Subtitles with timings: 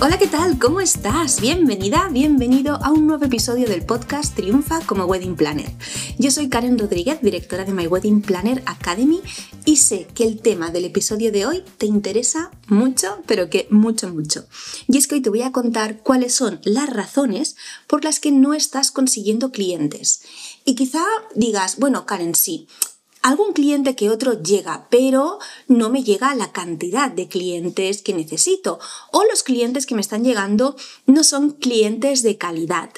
[0.00, 0.60] Hola, ¿qué tal?
[0.60, 1.40] ¿Cómo estás?
[1.40, 5.72] Bienvenida, bienvenido a un nuevo episodio del podcast Triunfa como Wedding Planner.
[6.18, 9.20] Yo soy Karen Rodríguez, directora de My Wedding Planner Academy
[9.64, 14.08] y sé que el tema del episodio de hoy te interesa mucho, pero que mucho,
[14.08, 14.46] mucho.
[14.86, 17.56] Y es que hoy te voy a contar cuáles son las razones
[17.88, 20.22] por las que no estás consiguiendo clientes.
[20.64, 22.68] Y quizá digas, bueno, Karen, sí,
[23.28, 28.78] algún cliente que otro llega, pero no me llega la cantidad de clientes que necesito.
[29.12, 32.90] O los clientes que me están llegando no son clientes de calidad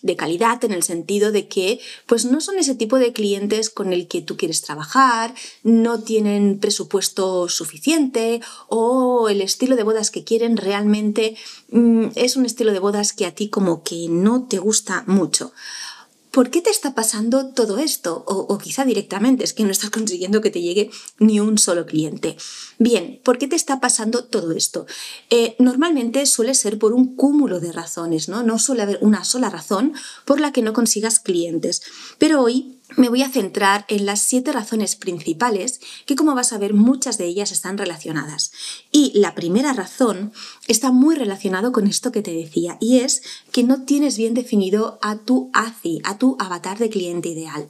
[0.00, 3.92] de calidad en el sentido de que pues no son ese tipo de clientes con
[3.92, 5.34] el que tú quieres trabajar,
[5.64, 11.36] no tienen presupuesto suficiente o el estilo de bodas que quieren realmente
[11.70, 15.52] mm, es un estilo de bodas que a ti como que no te gusta mucho.
[16.38, 18.22] ¿Por qué te está pasando todo esto?
[18.24, 22.36] O, quizá directamente es que no estás consiguiendo que te llegue ni un solo cliente.
[22.78, 24.86] Bien, ¿por qué te está pasando todo esto?
[25.30, 28.44] Eh, normalmente suele ser por un cúmulo de razones, ¿no?
[28.44, 29.94] No suele haber una sola razón
[30.24, 31.82] por la que no consigas clientes.
[32.18, 36.58] Pero hoy me voy a centrar en las siete razones principales que como vas a
[36.58, 38.52] ver muchas de ellas están relacionadas.
[38.90, 40.32] Y la primera razón
[40.66, 43.22] está muy relacionado con esto que te decía y es
[43.52, 47.68] que no tienes bien definido a tu ACI, a tu avatar de cliente ideal.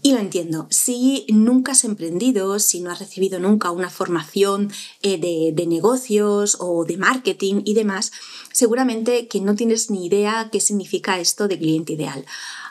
[0.00, 4.70] Y lo entiendo, si nunca has emprendido, si no has recibido nunca una formación
[5.02, 8.12] eh, de, de, negocios o de marketing y demás,
[8.52, 12.24] seguramente que no tienes ni idea qué significa esto de cliente ideal.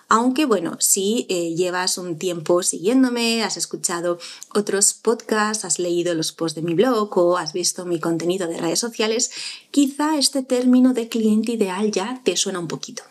[0.09, 4.19] Aunque bueno, si eh, llevas un tiempo siguiéndome, has escuchado
[4.53, 8.57] otros podcasts, has leído los posts de mi blog o has visto mi contenido de
[8.57, 9.31] redes sociales,
[9.69, 13.03] quizá este término de cliente ideal ya te suena un poquito.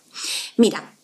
[0.57, 0.96] Mira,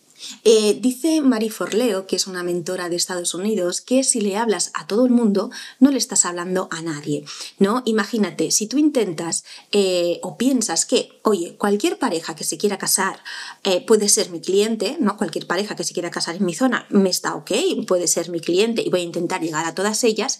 [0.43, 4.71] eh, dice Marie Forleo, que es una mentora de Estados Unidos, que si le hablas
[4.73, 7.25] a todo el mundo, no le estás hablando a nadie.
[7.59, 7.81] ¿no?
[7.85, 13.23] Imagínate, si tú intentas eh, o piensas que, oye, cualquier pareja que se quiera casar
[13.63, 15.17] eh, puede ser mi cliente, ¿no?
[15.17, 17.51] Cualquier pareja que se quiera casar en mi zona me está ok,
[17.87, 20.39] puede ser mi cliente y voy a intentar llegar a todas ellas.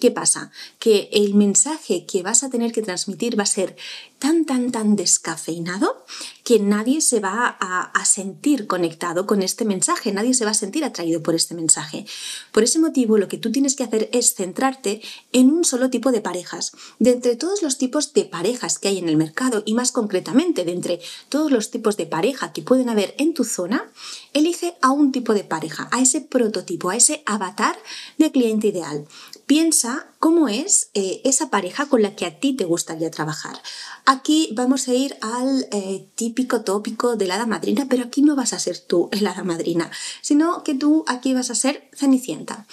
[0.00, 0.50] ¿Qué pasa?
[0.78, 3.76] Que el mensaje que vas a tener que transmitir va a ser
[4.22, 6.04] tan, tan, tan descafeinado
[6.44, 10.84] que nadie se va a, sentir conectado con este mensaje, nadie se va a sentir
[10.84, 12.04] atraído por este mensaje.
[12.52, 15.00] Por ese motivo, lo que tú tienes que hacer es centrarte
[15.32, 16.72] en un solo tipo de parejas.
[16.98, 20.64] De entre todos los tipos de parejas que hay en el mercado y más concretamente
[20.64, 23.90] de entre todos los tipos de pareja que pueden haber en tu zona,
[24.32, 27.76] elige a un tipo de pareja, a ese prototipo, a ese avatar
[28.18, 29.06] de cliente ideal.
[29.52, 33.60] Piensa cómo es eh, esa pareja con la que a ti te gustaría trabajar.
[34.06, 38.34] Aquí vamos a ir al eh, típico tópico de la hada madrina, pero aquí no
[38.34, 39.90] vas a ser tú la hada madrina,
[40.22, 42.66] sino que tú aquí vas a ser Cenicienta.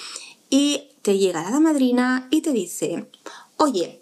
[0.50, 3.10] Y te llega la hada madrina y te dice,
[3.58, 4.00] oye,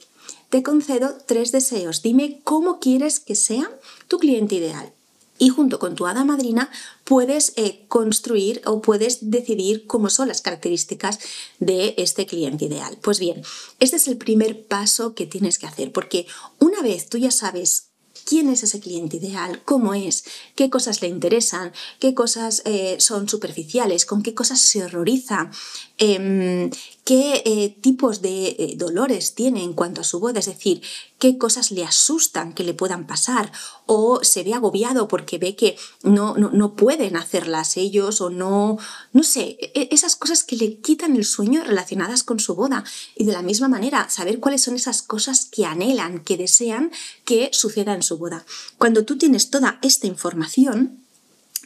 [0.51, 3.71] te concedo tres deseos, dime cómo quieres que sea
[4.07, 4.93] tu cliente ideal
[5.37, 6.69] y junto con tu hada madrina
[7.03, 11.19] puedes eh, construir o puedes decidir cómo son las características
[11.59, 12.97] de este cliente ideal.
[13.01, 13.41] Pues bien,
[13.79, 16.27] este es el primer paso que tienes que hacer porque
[16.59, 17.87] una vez tú ya sabes
[18.27, 20.25] quién es ese cliente ideal, cómo es,
[20.55, 25.49] qué cosas le interesan, qué cosas eh, son superficiales, con qué cosas se horroriza,
[25.97, 26.69] em,
[27.07, 30.81] qué eh, tipos de eh, dolores tiene en cuanto a su boda, es decir,
[31.19, 33.49] qué cosas le asustan que le puedan pasar
[33.85, 38.77] o se ve agobiado porque ve que no, no, pueden hacerlas ellos o no,
[39.13, 42.83] no sé, e, esas cosas que le quitan el sueño relacionadas con su boda.
[43.15, 46.91] Y de la misma manera, saber cuáles son esas cosas que anhelan, que desean
[47.23, 48.45] que suceda en su boda.
[48.77, 51.07] Cuando tú tienes toda esta información,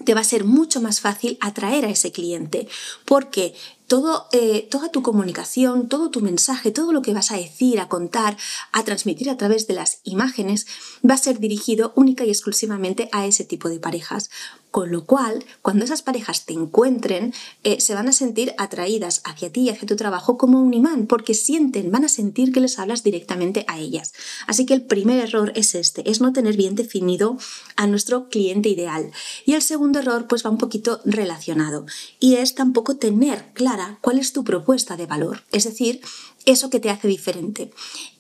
[0.05, 2.67] te va a ser mucho más fácil atraer a ese cliente,
[3.05, 3.53] porque
[3.91, 7.89] todo, eh, toda tu comunicación, todo tu mensaje, todo lo que vas a decir, a
[7.89, 8.37] contar,
[8.71, 10.65] a transmitir a través de las imágenes,
[11.03, 14.29] va a ser dirigido única y exclusivamente a ese tipo de parejas.
[14.71, 17.33] Con lo cual, cuando esas parejas te encuentren,
[17.65, 21.07] eh, se van a sentir atraídas hacia ti y hacia tu trabajo como un imán,
[21.07, 24.13] porque sienten, van a sentir que les hablas directamente a ellas.
[24.47, 27.37] Así que el primer error es este, es no tener bien definido
[27.75, 29.11] a nuestro cliente ideal.
[29.45, 31.85] Y el segundo error, pues va un poquito relacionado,
[32.21, 35.43] y es tampoco tener clara cuál es tu propuesta de valor.
[35.51, 36.01] Es decir,
[36.45, 37.71] eso que te hace diferente,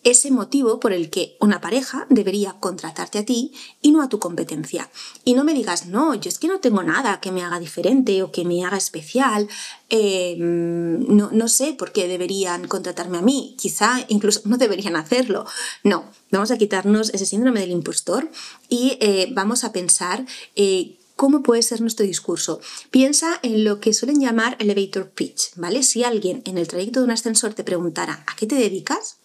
[0.03, 4.19] ese motivo por el que una pareja debería contratarte a ti y no a tu
[4.19, 4.89] competencia.
[5.25, 8.21] Y no me digas, no, yo es que no tengo nada que me haga diferente
[8.23, 9.47] o que me haga especial,
[9.89, 15.45] eh, no, no sé por qué deberían contratarme a mí, quizá incluso no deberían hacerlo.
[15.83, 18.29] No, vamos a quitarnos ese síndrome del impostor
[18.69, 20.25] y eh, vamos a pensar
[20.55, 22.61] eh, ¿Cómo puede ser nuestro discurso?
[22.89, 25.83] Piensa en lo que suelen llamar elevator pitch, ¿vale?
[25.83, 29.17] Si alguien en el trayecto de un ascensor te preguntara ¿a qué te dedicas?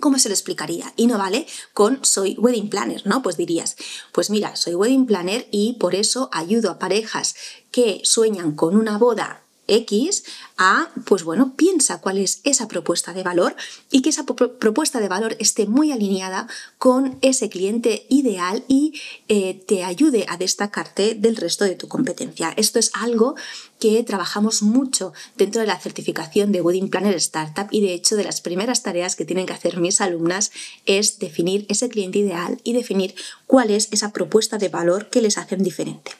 [0.00, 0.94] ¿Cómo se lo explicaría?
[0.96, 3.20] Y no vale con soy wedding planner, ¿no?
[3.20, 3.76] Pues dirías,
[4.12, 7.34] pues mira, soy wedding planner y por eso ayudo a parejas
[7.70, 10.24] que sueñan con una boda X
[10.56, 13.56] a, pues bueno, piensa cuál es esa propuesta de valor
[13.90, 19.62] y que esa propuesta de valor esté muy alineada con ese cliente ideal y eh,
[19.66, 22.52] te ayude a destacarte del resto de tu competencia.
[22.56, 23.36] Esto es algo
[23.78, 28.24] que trabajamos mucho dentro de la certificación de Wedding Planner Startup y de hecho de
[28.24, 30.52] las primeras tareas que tienen que hacer mis alumnas
[30.84, 33.14] es definir ese cliente ideal y definir
[33.46, 36.12] cuál es esa propuesta de valor que les hacen diferente.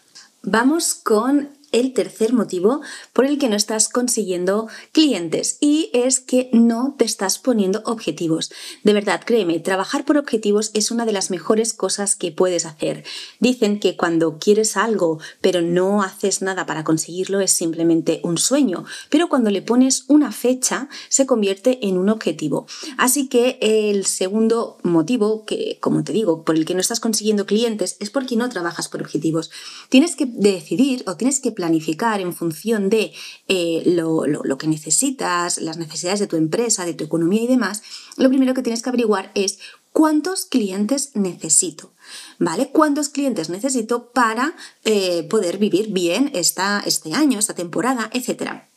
[0.42, 2.80] Vamos con el tercer motivo
[3.12, 8.52] por el que no estás consiguiendo clientes y es que no te estás poniendo objetivos.
[8.84, 13.04] De verdad, créeme, trabajar por objetivos es una de las mejores cosas que puedes hacer.
[13.38, 18.84] Dicen que cuando quieres algo pero no haces nada para conseguirlo es simplemente un sueño,
[19.08, 22.66] pero cuando le pones una fecha se convierte en un objetivo.
[22.98, 27.46] Así que el segundo motivo que, como te digo, por el que no estás consiguiendo
[27.46, 29.50] clientes es porque no trabajas por objetivos.
[29.88, 33.12] Tienes que decidir o tienes que planificar en función de
[33.48, 37.82] eh, lo, que necesitas, las necesidades de tu empresa, de tu economía y demás,
[38.16, 39.58] lo primero que tienes que averiguar es
[39.92, 41.92] cuántos clientes necesito.
[42.38, 42.70] ¿Vale?
[42.70, 44.54] ¿Cuántos clientes necesito para
[44.84, 48.69] eh, poder vivir bien esta, este año, esta temporada, etcétera?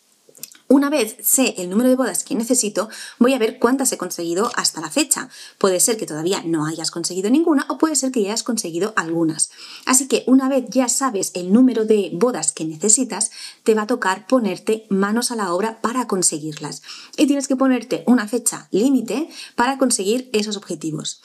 [0.68, 2.90] Una vez sé el número de bodas que necesito,
[3.20, 5.30] voy a ver cuántas he conseguido hasta la fecha.
[5.58, 8.94] Puede ser que todavía no hayas conseguido ninguna o puede ser que ya hayas conseguido
[8.96, 9.52] algunas.
[9.86, 13.32] Así que una vez ya sabes el número de bodas que necesitas,
[13.64, 16.82] te va a tocar ponerte manos a la obra para conseguirlas.
[17.18, 21.22] Y tienes que ponerte una fecha límite para conseguir esos objetivos.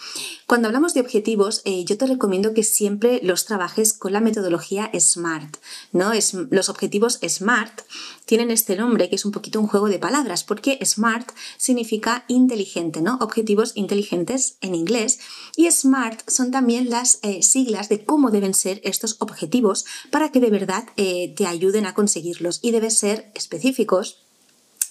[0.46, 4.90] Cuando hablamos de objetivos, eh, yo te recomiendo que siempre los trabajes con la metodología
[4.98, 5.56] SMART.
[5.92, 6.12] ¿no?
[6.12, 7.82] Es, los objetivos SMART
[8.24, 13.00] tienen este nombre que es un poquito un juego de palabras, porque SMART significa inteligente,
[13.00, 13.18] ¿no?
[13.20, 15.20] Objetivos inteligentes en inglés.
[15.56, 20.40] Y SMART son también las eh, siglas de cómo deben ser estos objetivos para que
[20.40, 22.58] de verdad eh, te ayuden a conseguirlos.
[22.62, 24.24] Y deben ser específicos,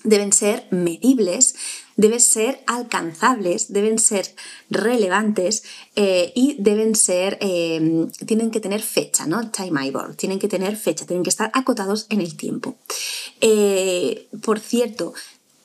[0.04, 1.56] deben ser medibles,
[1.98, 4.34] deben ser alcanzables, deben ser
[4.70, 5.64] relevantes
[5.96, 9.52] eh, y deben ser, eh, tienen que tener fecha, ¿no?
[9.52, 12.76] Timeable, tienen que tener fecha, tienen que estar acotados en el tiempo.
[13.42, 15.14] Eh, por cierto,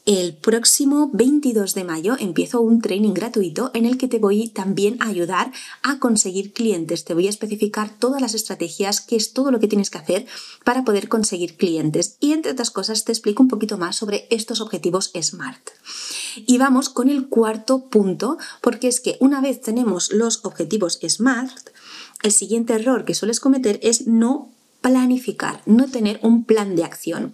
[0.04, 5.00] el próximo 22 de mayo empiezo un training gratuito en el que te voy también
[5.00, 5.52] a ayudar
[5.82, 7.04] a conseguir clientes.
[7.04, 10.26] Te voy a especificar todas las estrategias, qué es todo lo que tienes que hacer
[10.64, 12.16] para poder conseguir clientes.
[12.18, 15.70] Y entre otras cosas te explico un poquito más sobre estos objetivos SMART.
[16.46, 21.70] Y vamos con el cuarto punto, porque es que una vez tenemos los objetivos SMART,
[22.24, 24.50] el siguiente error que sueles cometer es no
[24.82, 27.32] planificar, no tener un plan de acción.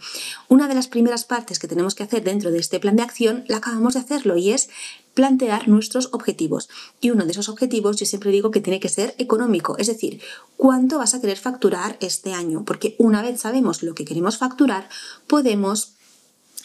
[0.48, 3.44] Una de las primeras partes que tenemos que hacer dentro de este plan de acción
[3.48, 4.68] la acabamos de hacerlo y es
[5.14, 6.68] plantear nuestros objetivos.
[7.00, 10.20] Y uno de esos objetivos yo siempre digo que tiene que ser económico, es decir,
[10.56, 14.88] cuánto vas a querer facturar este año, porque una vez sabemos lo que queremos facturar,
[15.26, 15.97] podemos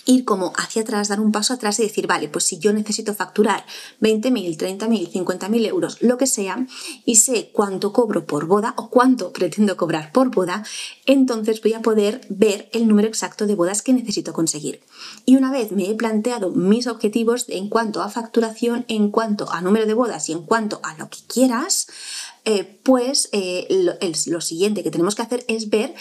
[0.06, 3.14] ir como hacia atrás, dar un paso atrás y decir, vale, pues si yo necesito
[3.14, 3.66] facturar
[4.02, 6.66] 20.000, 30.000, 50.000 euros, lo que sea,
[7.06, 10.64] y sé cuánto cobro por boda o cuánto pretendo cobrar por boda,
[11.06, 14.82] entonces voy a poder ver el número exacto de bodas que necesito conseguir.
[15.26, 19.62] Y una vez me he planteado mis objetivos en cuanto a facturación, en cuanto a
[19.62, 21.88] número de bodas y en cuanto a lo que quieras,
[22.46, 23.68] eh, pues eh,
[24.28, 25.94] lo siguiente que tenemos que hacer es ver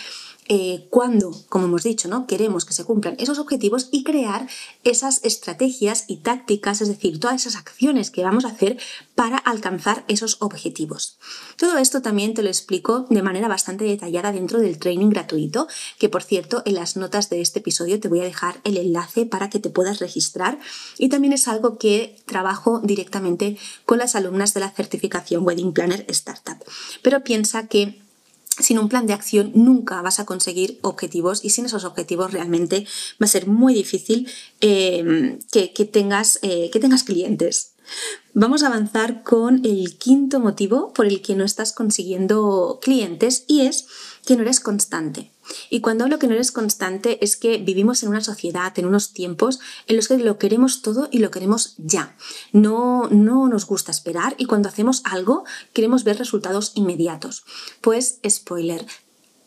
[0.55, 2.27] eh, cuando, como hemos dicho, ¿no?
[2.27, 4.47] queremos que se cumplan esos objetivos y crear
[4.85, 8.77] esas estrategias y tácticas, es decir, todas esas acciones que vamos a hacer
[9.15, 11.17] para alcanzar esos objetivos.
[11.57, 15.69] Todo esto también te lo explico de manera bastante detallada dentro del training gratuito,
[15.99, 19.25] que por cierto en las notas de este episodio te voy a dejar el enlace
[19.25, 20.59] para que te puedas registrar
[20.99, 23.57] y también es algo que trabajo directamente
[23.87, 26.59] con las alumnas de la certificación Wedding Planner Startup.
[27.01, 28.02] Pero piensa que
[28.63, 32.87] sin un plan de acción nunca vas a conseguir objetivos y sin esos objetivos realmente
[33.21, 34.29] va a ser muy difícil
[34.61, 37.75] eh, que, tengas, eh, que tengas clientes.
[38.35, 43.63] Vamos a avanzar con el quinto motivo por el que no estás consiguiendo clientes y
[43.63, 43.87] es
[44.27, 45.31] que no eres constante.
[45.71, 49.13] Y cuando hablo que no eres constante es que vivimos en una sociedad, en unos
[49.13, 52.17] tiempos en los que lo queremos todo y lo queremos ya.
[52.53, 57.45] No, no nos gusta esperar y cuando hacemos algo queremos ver resultados inmediatos.
[57.81, 58.87] Pues spoiler,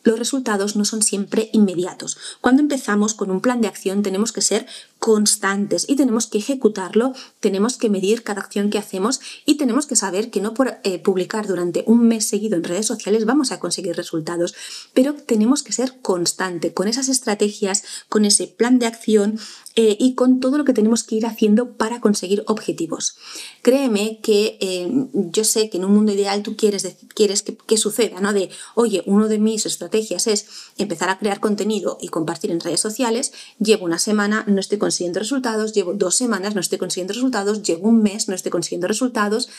[0.06, 2.16] los resultados no son siempre inmediatos.
[2.40, 4.66] Cuando empezamos con un plan de acción tenemos que ser
[5.00, 9.96] constantes y tenemos que ejecutarlo, tenemos que medir cada acción que hacemos y tenemos que
[9.96, 13.58] saber que no por eh, publicar durante un mes seguido en redes sociales vamos a
[13.58, 14.54] conseguir resultados,
[14.94, 19.40] pero tenemos que ser constante con esas estrategias, con ese plan de acción
[19.78, 23.16] eh, y con todo lo que tenemos que ir haciendo para conseguir objetivos.
[23.60, 28.20] Créeme que eh, yo sé que en un mundo ideal tú quieres, quieres que, suceda,
[28.20, 28.32] ¿no?
[28.32, 30.46] De, oye, uno de mis estrategias es
[30.78, 35.20] empezar a crear contenido y compartir en redes sociales, llevo una semana, no estoy consiguiendo
[35.20, 39.50] resultados, llevo dos semanas, no estoy consiguiendo resultados, llevo un mes, no estoy consiguiendo resultados.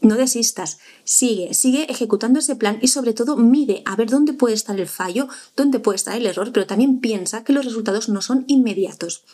[0.00, 4.54] No desistas, sigue, sigue ejecutando ese plan y sobre todo mide a ver dónde puede
[4.54, 8.20] estar el fallo, dónde puede estar el error, pero también piensa que los resultados no
[8.20, 9.24] son inmediatos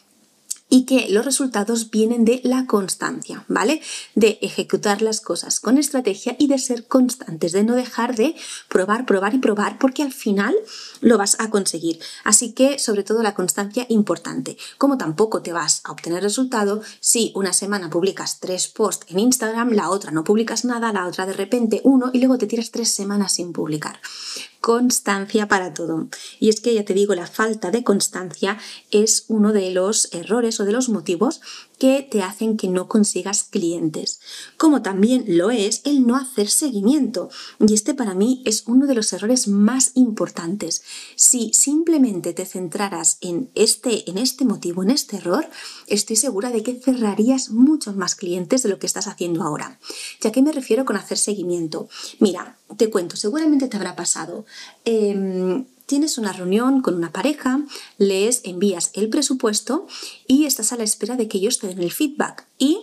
[0.71, 3.83] y que los resultados vienen de la constancia, ¿vale?
[4.15, 8.37] De ejecutar las cosas con estrategia y de ser constantes, de no dejar de
[8.69, 10.55] probar, probar y probar, porque al final
[11.01, 11.99] lo vas a conseguir.
[12.25, 14.57] Así que, sobre todo, la constancia importante.
[14.79, 19.73] Como tampoco te vas a obtener resultado si una semana publicas tres posts en Instagram,
[19.73, 22.91] la otra no publicas nada, la otra de repente uno y luego te tiras tres
[22.93, 24.01] semanas sin publicar
[24.61, 26.09] constancia para todo.
[26.39, 28.59] Y es que ya te digo, la falta de constancia
[28.91, 31.41] es uno de los errores o de los motivos
[31.81, 34.21] que te hacen que no consigas clientes,
[34.59, 37.31] como también lo es el no hacer seguimiento.
[37.59, 40.83] Y este para mí es uno de los errores más importantes.
[41.17, 45.49] Si simplemente te centraras en este, en este motivo, en este error,
[45.87, 49.81] estoy segura de que cerrarías muchos más clientes de lo que estás haciendo ahora.
[50.21, 51.89] ¿Ya qué me refiero con hacer seguimiento?
[52.19, 54.45] Mira, te cuento, seguramente te habrá pasado.
[54.85, 57.63] Em, tienes una reunión con una pareja,
[57.99, 59.89] les envías el presupuesto
[60.29, 62.79] y estás a la espera de que ellos te den el feedback y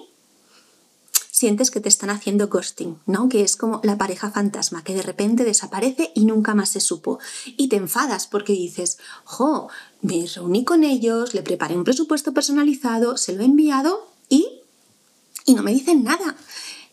[1.32, 3.30] sientes que te están haciendo ghosting, ¿no?
[3.30, 7.20] Que es como la pareja fantasma que de repente desaparece y nunca más se supo.
[7.56, 9.70] Y te enfadas porque dices, "Jo,
[10.02, 14.50] me reuní con ellos, le preparé un presupuesto personalizado, se lo he enviado y
[15.46, 16.36] y no me dicen nada."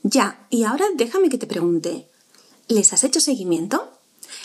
[0.05, 2.07] Ya, y ahora déjame que te pregunte,
[2.69, 3.91] ¿les has hecho seguimiento?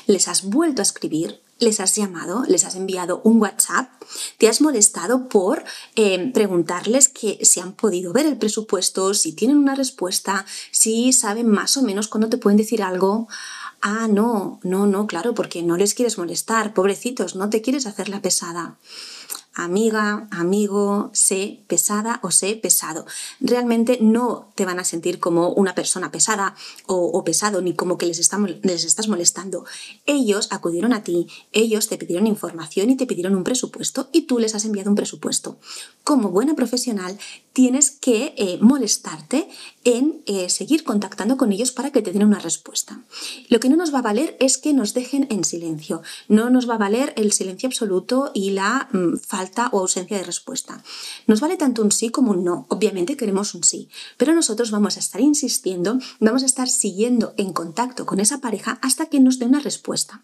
[0.08, 1.42] ¿Les has vuelto a escribir?
[1.60, 3.92] Les has llamado, les has enviado un WhatsApp,
[4.38, 5.64] te has molestado por
[5.96, 11.48] eh, preguntarles que si han podido ver el presupuesto, si tienen una respuesta, si saben
[11.48, 13.28] más o menos cuándo te pueden decir algo.
[13.82, 18.10] Ah, no, no, no, claro, porque no les quieres molestar, pobrecitos, no te quieres hacer
[18.10, 18.78] la pesada
[19.64, 23.06] amiga, amigo, sé pesada o sé pesado.
[23.40, 28.06] Realmente no te van a sentir como una persona pesada o, pesado, ni como que
[28.06, 29.66] les, estás molestando.
[30.06, 34.40] Ellos acudieron a ti, ellos te pidieron información y te pidieron un presupuesto y tú
[34.40, 35.58] les has enviado un presupuesto.
[36.04, 37.18] Como buena profesional,
[37.54, 39.50] tienes que eh, molestarte
[39.84, 43.02] en eh, seguir contactando con ellos para que te den una respuesta.
[43.48, 46.02] Lo que no nos va a valer es que nos dejen en silencio.
[46.28, 50.24] No nos va a valer el silencio absoluto y la mm, falta o ausencia de
[50.24, 50.84] respuesta.
[51.28, 52.66] Nos vale tanto un sí como un no.
[52.70, 57.54] Obviamente queremos un sí, pero nosotros vamos a estar insistiendo, vamos a estar siguiendo en
[57.54, 60.24] contacto con esa pareja hasta que nos dé una respuesta.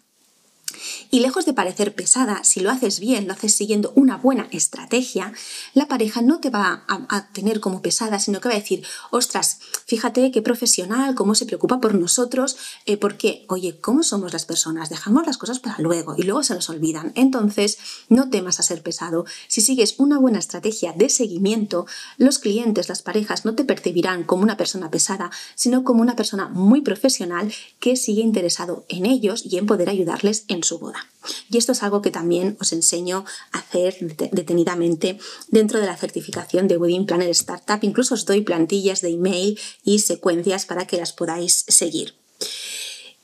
[1.10, 5.32] Y lejos de parecer pesada, si lo haces bien, lo haces siguiendo una buena estrategia,
[5.74, 9.58] la pareja no te va a, tener como pesada, sino que va a decir, ostras,
[9.86, 12.56] fíjate qué profesional, cómo se preocupa por nosotros,
[12.86, 14.90] eh, porque, oye, ¿cómo somos las personas?
[14.90, 17.12] Dejamos las cosas para luego y luego se nos olvidan.
[17.14, 17.78] Entonces,
[18.08, 19.24] no temas a ser pesado.
[19.48, 24.42] Si sigues una buena estrategia de seguimiento, los clientes, las parejas no te percibirán como
[24.42, 29.58] una persona pesada, sino como una persona muy profesional que sigue interesado en ellos y
[29.58, 31.06] en poder ayudarles en su boda.
[31.50, 33.96] Y esto es algo que también os enseño a hacer
[34.32, 35.18] detenidamente
[35.48, 37.78] dentro de la certificación de Wedding Planner Startup.
[37.82, 42.25] Incluso os doy plantillas de email y secuencias para que las podáis seguir.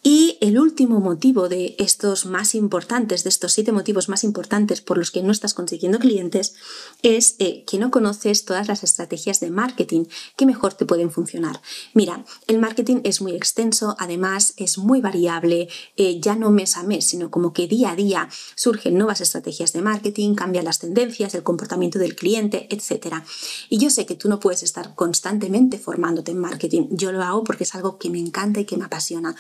[0.05, 4.99] Y el último motivo de estos más importantes, de estos siete motivos más importantes por
[4.99, 6.55] los que no estás consiguiendo clientes,
[7.03, 10.07] es eh, que no conoces todas las estrategias de marketing
[10.37, 11.61] que mejor te pueden funcionar.
[11.95, 16.83] Mira, el marketing es muy extenso, además es muy variable, eh, ya no mes a
[16.83, 21.33] mes, sino como que día a día surgen nuevas estrategias de marketing, cambian las tendencias,
[21.37, 23.23] el comportamiento del cliente, etc.
[23.69, 26.89] Y yo sé que tú no puedes estar constantemente formándote en marketing.
[26.91, 29.37] Yo lo hago porque es algo que me encanta y que me apasiona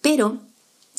[0.00, 0.38] pero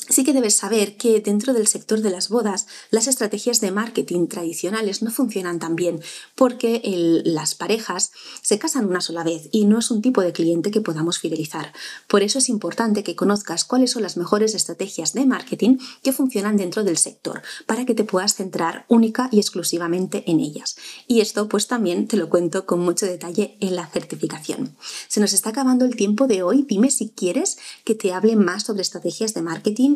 [0.08, 4.26] Sí que debes saber que dentro del sector de las bodas las estrategias de marketing
[4.26, 6.00] tradicionales no funcionan tan bien
[6.34, 6.80] porque
[7.24, 8.10] las parejas
[8.40, 11.72] se casan una sola vez y no es un tipo de cliente que podamos fidelizar.
[12.06, 16.56] Por eso es importante que conozcas cuáles son las mejores estrategias de marketing que funcionan
[16.56, 20.76] dentro del sector para que te puedas centrar única y exclusivamente en ellas.
[21.06, 24.76] Y esto pues también te lo cuento con mucho detalle en la certificación.
[25.08, 26.64] Se nos está acabando el tiempo de hoy.
[26.66, 29.42] Dime si quieres que te hable más sobre estrategias de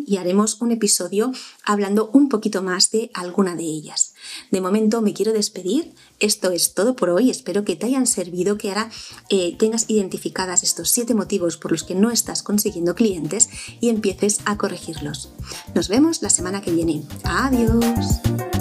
[0.07, 1.33] y haremos un episodio
[1.65, 4.15] hablando un poquito más de alguna de ellas.
[4.51, 5.95] De momento me quiero despedir.
[6.21, 7.31] Esto es todo por hoy.
[7.31, 8.91] Espero que te hayan servido, que ahora
[9.29, 13.49] eh, tengas identificadas estos siete motivos por los que no estás consiguiendo clientes
[13.81, 15.31] y empieces a corregirlos.
[15.75, 17.03] Nos vemos la semana que viene.
[17.25, 18.52] Adiós.